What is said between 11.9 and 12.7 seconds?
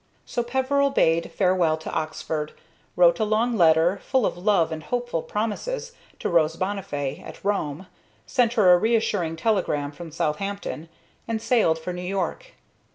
New York.